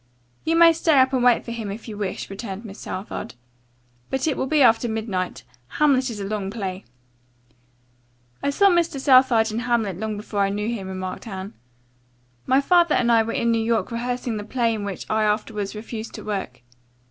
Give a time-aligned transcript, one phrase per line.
[0.45, 3.35] "You may stay up and wait for him if you wish," returned Miss Southard,
[4.09, 5.43] "but it will be after midnight.
[5.77, 6.85] 'Hamlet' is a long play."
[8.41, 8.99] "I saw Mr.
[8.99, 11.53] Southard in 'Hamlet' long before I knew him," remarked Anne.
[12.47, 15.75] "My father and I were in New York rehearsing the play in which I afterwards
[15.75, 16.63] refused to work.